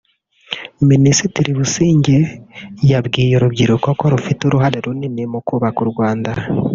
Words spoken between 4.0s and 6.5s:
rufite uruhare runini mu kubaka u Rwanda